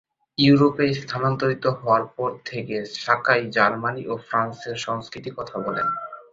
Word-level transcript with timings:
ইউরোপে 0.37 0.85
স্থানান্তরিত 0.93 1.65
হওয়ার 1.77 2.03
পর 2.15 2.31
থেকে 2.45 2.75
সাকাই 2.95 3.41
জার্মানি 3.51 4.03
ও 4.07 4.13
ফ্রান্সের 4.27 4.77
সংস্কৃতির 4.77 5.37
কথা 5.37 5.55
বলেন। 5.59 5.87